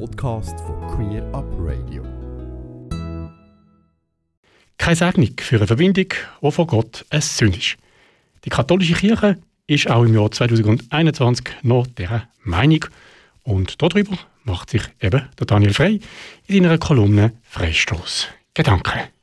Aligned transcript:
Podcast 0.00 0.58
von 0.60 0.80
Queer 0.88 1.22
Up 1.32 1.46
Radio. 1.58 2.02
Keine 4.76 4.96
Segnung 4.96 5.30
für 5.38 5.56
eine 5.56 5.66
Verbindung, 5.68 6.06
die 6.42 6.50
von 6.50 6.66
Gott 6.66 7.06
ein 7.10 7.20
Sünde 7.20 7.58
ist. 7.58 7.76
Die 8.44 8.50
katholische 8.50 8.94
Kirche 8.94 9.38
ist 9.68 9.88
auch 9.88 10.02
im 10.02 10.14
Jahr 10.14 10.30
2021 10.30 11.46
noch 11.62 11.86
dieser 11.86 12.28
Meinung. 12.42 12.84
Und 13.44 13.80
darüber 13.80 14.18
macht 14.42 14.70
sich 14.70 14.82
eben 15.00 15.28
der 15.38 15.46
Daniel 15.46 15.72
Frey 15.72 16.00
in 16.48 16.64
seiner 16.64 16.78
Kolumne 16.78 17.32
Freistoß 17.42 18.28
Gedanken. 18.52 19.13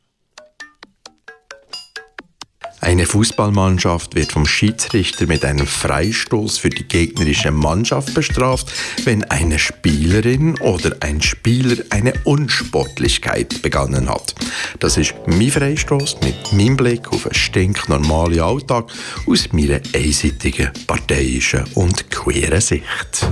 Eine 2.84 3.05
Fußballmannschaft 3.05 4.16
wird 4.16 4.32
vom 4.32 4.47
Schiedsrichter 4.47 5.27
mit 5.27 5.45
einem 5.45 5.68
Freistoß 5.68 6.57
für 6.57 6.71
die 6.71 6.88
gegnerische 6.88 7.52
Mannschaft 7.52 8.15
bestraft, 8.15 8.73
wenn 9.04 9.23
eine 9.25 9.59
Spielerin 9.59 10.59
oder 10.59 10.97
ein 11.00 11.21
Spieler 11.21 11.83
eine 11.92 12.14
Unsportlichkeit 12.23 13.61
begangen 13.61 14.09
hat. 14.09 14.33
Das 14.79 14.97
ist 14.97 15.14
mein 15.28 15.51
Freistoß 15.51 16.18
mit 16.23 16.54
meinem 16.54 16.75
Blick 16.75 17.07
auf 17.14 17.28
einen 17.28 17.36
stinknormalen 17.36 18.39
Alltag 18.39 18.92
aus 19.28 19.54
meiner 19.54 19.79
einseitigen, 19.93 20.71
parteiischen 20.87 21.65
und 21.75 22.09
queeren 22.09 22.61
Sicht. 22.61 23.28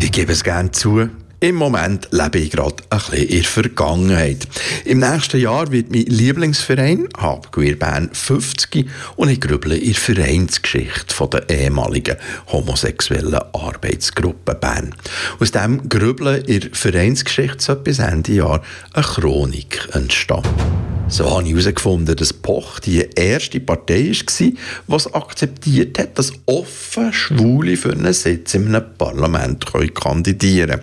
Ich 0.00 0.10
gebe 0.10 0.32
es 0.32 0.42
gerne 0.42 0.70
zu, 0.70 1.10
im 1.40 1.54
Moment 1.54 2.08
lebe 2.10 2.38
ich 2.38 2.50
gerade 2.50 2.76
ein 2.90 2.98
bisschen 2.98 3.28
in 3.28 3.42
der 3.42 3.44
Vergangenheit. 3.44 4.48
Im 4.84 5.00
nächsten 5.00 5.40
Jahr 5.40 5.70
wird 5.70 5.90
mein 5.90 6.06
Lieblingsverein, 6.06 7.08
Habqueer 7.16 7.76
Bern, 7.76 8.10
50 8.12 8.88
und 9.16 9.28
ich 9.28 9.40
grüble 9.40 9.76
in 9.76 9.92
der 9.92 10.00
Vereinsgeschichte 10.00 11.28
der 11.28 11.48
ehemaligen 11.50 12.16
homosexuellen 12.48 13.40
Arbeitsgruppe 13.52 14.54
Bern. 14.54 14.94
Aus 15.38 15.52
diesem 15.52 15.88
Grübeln 15.88 16.42
in 16.44 16.60
der 16.60 16.70
Vereinsgeschichte 16.72 17.62
soll 17.62 17.76
bis 17.76 17.98
Ende 17.98 18.32
Jahr 18.32 18.62
eine 18.94 19.04
Chronik 19.04 19.88
entstehen. 19.92 20.95
So 21.08 21.30
habe 21.30 21.44
ich 21.44 21.50
herausgefunden, 21.50 22.16
dass 22.16 22.32
Poch 22.32 22.80
die 22.80 22.98
erste 23.14 23.60
Partei 23.60 24.10
war, 24.10 24.98
die 24.98 25.14
akzeptiert 25.14 26.00
hat, 26.00 26.18
dass 26.18 26.32
offen 26.46 27.12
Schwule 27.12 27.76
für 27.76 27.92
einen 27.92 28.12
Sitz 28.12 28.54
in 28.54 28.66
einem 28.66 28.84
Parlament 28.98 29.64
kandidieren 29.94 30.80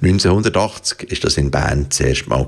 können. 0.00 0.20
1980 0.20 1.10
war 1.10 1.18
das 1.22 1.36
in 1.38 1.50
Bern 1.50 1.86
das 1.88 2.00
erste 2.00 2.28
Mal. 2.28 2.46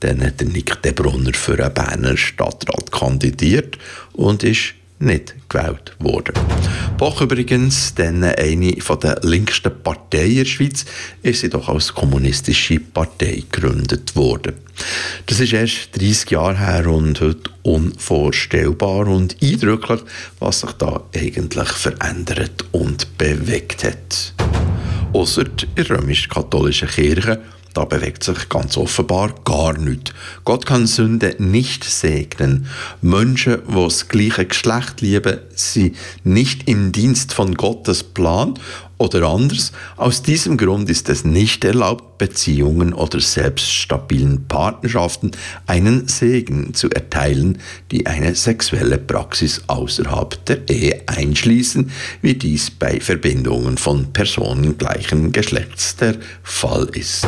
Dann 0.00 0.22
hat 0.22 0.42
Nick 0.42 0.82
de 0.82 0.92
Brunner 0.92 1.32
für 1.32 1.58
einen 1.58 1.72
Berner 1.72 2.16
Stadtrat 2.18 2.92
kandidiert 2.92 3.78
und 4.12 4.44
ist 4.44 4.74
nicht 5.02 5.34
gewählt 5.48 5.94
worden. 5.98 6.34
Boch 6.96 7.20
übrigens, 7.20 7.94
dann 7.94 8.22
eine 8.24 8.72
der 8.72 9.20
linksten 9.22 9.72
Parteien 9.82 10.30
in 10.30 10.36
der 10.38 10.44
Schweiz, 10.44 10.84
ist 11.22 11.40
sie 11.40 11.50
doch 11.50 11.68
als 11.68 11.92
kommunistische 11.94 12.80
Partei 12.80 13.44
gegründet 13.50 14.14
worden. 14.16 14.54
Das 15.26 15.40
ist 15.40 15.52
erst 15.52 15.96
30 15.98 16.30
Jahre 16.30 16.58
her 16.58 16.86
und 16.86 17.20
heute 17.20 17.50
unvorstellbar 17.62 19.06
und 19.06 19.36
eindrücklich, 19.42 20.00
was 20.38 20.60
sich 20.60 20.72
da 20.72 21.02
eigentlich 21.14 21.68
verändert 21.68 22.64
und 22.72 23.18
bewegt 23.18 23.84
hat. 23.84 24.34
Außer 25.12 25.44
in 25.76 25.84
römisch-katholischen 25.84 26.88
Kirche 26.88 27.40
da 27.74 27.84
bewegt 27.84 28.24
sich 28.24 28.48
ganz 28.48 28.76
offenbar 28.76 29.34
gar 29.44 29.76
nichts. 29.78 30.12
Gott 30.44 30.66
kann 30.66 30.86
Sünde 30.86 31.36
nicht 31.38 31.84
segnen. 31.84 32.66
Menschen, 33.00 33.58
die 33.68 33.74
das 33.74 34.08
gleiche 34.08 34.46
Geschlecht 34.46 35.00
lieben, 35.00 35.38
sind 35.54 35.96
nicht 36.24 36.68
im 36.68 36.92
Dienst 36.92 37.32
von 37.32 37.54
Gottes 37.54 38.02
Plan 38.02 38.54
oder 39.02 39.28
anders, 39.28 39.72
aus 39.96 40.22
diesem 40.22 40.56
Grund 40.56 40.88
ist 40.88 41.08
es 41.08 41.24
nicht 41.24 41.64
erlaubt, 41.64 42.18
Beziehungen 42.18 42.92
oder 42.92 43.18
selbst 43.20 43.72
stabilen 43.72 44.46
Partnerschaften 44.46 45.32
einen 45.66 46.06
Segen 46.06 46.72
zu 46.72 46.88
erteilen, 46.90 47.58
die 47.90 48.06
eine 48.06 48.36
sexuelle 48.36 48.98
Praxis 48.98 49.62
außerhalb 49.66 50.46
der 50.46 50.68
Ehe 50.68 51.02
einschließen, 51.06 51.90
wie 52.22 52.34
dies 52.34 52.70
bei 52.70 53.00
Verbindungen 53.00 53.76
von 53.76 54.12
Personen 54.12 54.78
gleichen 54.78 55.32
Geschlechts 55.32 55.96
der 55.96 56.14
Fall 56.44 56.88
ist. 56.92 57.26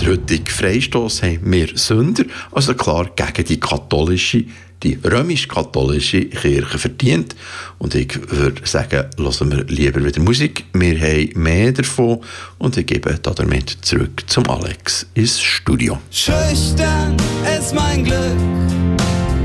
Der 0.00 0.12
heutige 0.12 0.50
Freistoß 0.50 1.22
haben 1.22 1.52
wir 1.52 1.68
Sünder, 1.74 2.24
also 2.50 2.74
klar 2.74 3.10
gegen 3.14 3.44
die 3.44 3.60
katholische 3.60 4.46
die 4.82 4.98
römisch-katholische 5.04 6.26
Kirche 6.26 6.78
verdient. 6.78 7.36
Und 7.78 7.94
ich 7.94 8.18
würde 8.30 8.66
sagen, 8.66 9.06
hören 9.16 9.52
wir 9.52 9.64
lieber 9.64 10.04
wieder 10.04 10.20
Musik. 10.20 10.64
Wir 10.72 10.98
haben 11.00 11.30
mehr 11.34 11.72
davon 11.72 12.20
und 12.58 12.76
ich 12.76 12.86
gebe 12.86 13.18
damit 13.22 13.78
zurück 13.82 14.22
zum 14.26 14.48
Alex 14.48 15.06
ins 15.14 15.40
Studio. 15.40 15.98
Schüchtern 16.10 17.16
ist 17.58 17.74
mein 17.74 18.04
Glück, 18.04 18.38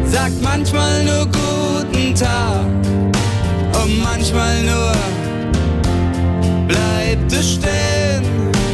sagt 0.06 0.42
manchmal 0.42 1.04
nur 1.04 1.26
guten 1.26 2.16
Tag 2.16 2.66
und 3.84 4.02
manchmal 4.02 4.64
nur 4.64 4.94
bleibt 6.68 7.32
es 7.32 7.54
stehen. 7.56 8.24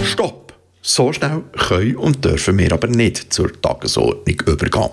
Stopp! 0.06 0.54
So 0.84 1.14
schnell 1.14 1.44
können 1.58 1.96
und 1.96 2.26
dürfen 2.26 2.58
wir 2.58 2.72
aber 2.74 2.88
nicht 2.88 3.32
zur 3.32 3.52
Tagesordnung 3.62 4.40
übergehen. 4.48 4.90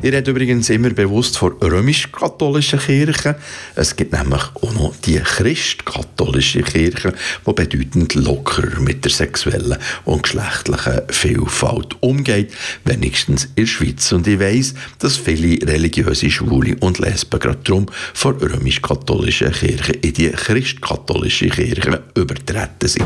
Ich 0.00 0.12
rede 0.12 0.30
übrigens 0.30 0.70
immer 0.70 0.90
bewusst 0.90 1.38
von 1.38 1.54
römisch-katholischen 1.60 2.78
Kirchen. 2.78 3.34
Es 3.74 3.96
gibt 3.96 4.12
nämlich 4.12 4.42
auch 4.54 4.72
noch 4.72 4.94
die 5.04 5.18
christ-katholische 5.18 6.62
Kirche, 6.62 7.14
die 7.44 7.52
bedeutend 7.52 8.14
lockerer 8.14 8.78
mit 8.78 9.04
der 9.04 9.10
sexuellen 9.10 9.76
und 10.04 10.22
geschlechtlichen 10.22 11.02
Vielfalt 11.08 11.96
umgeht, 12.00 12.52
wenigstens 12.84 13.46
in 13.56 13.64
der 13.64 13.66
Schweiz. 13.66 14.12
Und 14.12 14.28
ich 14.28 14.38
weiss, 14.38 14.74
dass 15.00 15.16
viele 15.16 15.66
religiöse 15.66 16.30
Schwule 16.30 16.76
und 16.78 17.00
Lesben 17.00 17.40
gerade 17.40 17.58
darum 17.64 17.86
von 18.14 18.36
römisch-katholischen 18.36 19.50
Kirchen 19.50 19.96
in 19.96 20.12
die 20.12 20.30
christ-katholische 20.30 21.48
Kirche 21.48 22.04
übertreten 22.14 22.88
sind. 22.88 23.04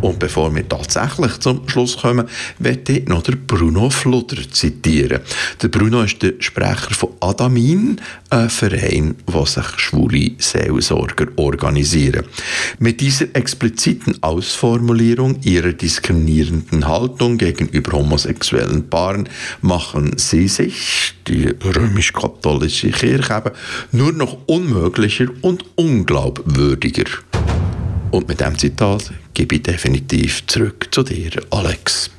Und 0.00 0.18
bevor 0.18 0.52
wir 0.52 0.68
tatsächlich 0.68 1.38
zum 1.38 1.68
Schluss 1.68 1.96
kommen, 1.98 2.28
möchte 2.58 2.94
ich 2.94 3.06
noch 3.06 3.22
Bruno 3.46 3.90
Flutter 3.90 4.50
zitieren. 4.50 5.20
Der 5.62 5.68
Bruno 5.68 6.02
ist 6.02 6.20
der 6.20 6.31
Sprecher 6.38 6.94
von 6.94 7.10
Adamin, 7.20 8.00
ein 8.30 8.50
Verein, 8.50 9.14
der 9.32 9.46
sich 9.46 9.66
schwule 9.76 10.32
Seelsorger 10.38 11.28
organisieren. 11.36 12.24
Mit 12.78 13.00
dieser 13.00 13.34
expliziten 13.34 14.22
Ausformulierung 14.22 15.40
ihrer 15.42 15.72
diskriminierenden 15.72 16.86
Haltung 16.86 17.38
gegenüber 17.38 17.98
homosexuellen 17.98 18.88
Paaren 18.88 19.28
machen 19.60 20.16
sie 20.16 20.48
sich, 20.48 21.14
die 21.26 21.54
römisch-katholische 21.64 22.90
Kirche 22.90 23.52
nur 23.92 24.12
noch 24.12 24.38
unmöglicher 24.46 25.26
und 25.42 25.64
unglaubwürdiger. 25.76 27.06
Und 28.10 28.28
mit 28.28 28.40
diesem 28.40 28.58
Zitat 28.58 29.12
gebe 29.32 29.56
ich 29.56 29.62
definitiv 29.62 30.46
zurück 30.46 30.88
zu 30.90 31.02
dir, 31.02 31.30
Alex. 31.50 32.10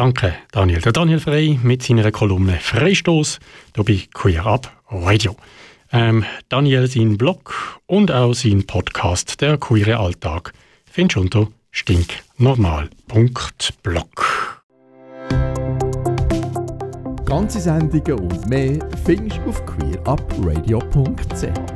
Danke, 0.00 0.32
Daniel. 0.50 0.80
Der 0.80 0.92
Daniel 0.92 1.20
Frey 1.20 1.60
mit 1.62 1.82
seiner 1.82 2.10
Kolumne 2.10 2.58
Freistoß 2.58 3.38
hier 3.74 3.84
bei 3.84 4.00
Queer 4.14 4.46
Up 4.46 4.72
Radio. 4.88 5.36
Ähm, 5.92 6.24
Daniel, 6.48 6.86
sein 6.86 7.18
Blog 7.18 7.78
und 7.84 8.10
auch 8.10 8.32
sein 8.32 8.66
Podcast, 8.66 9.42
der 9.42 9.58
Queere 9.58 9.98
Alltag, 9.98 10.54
findest 10.90 11.16
du 11.16 11.20
unter 11.20 11.48
stinknormal.blog. 11.70 14.62
Ganze 17.26 17.60
Sendungen 17.60 18.20
und 18.20 18.48
mehr 18.48 18.78
findest 19.04 19.38
du 19.44 19.50
auf 19.50 19.62
queerupradio.ch. 19.66 21.69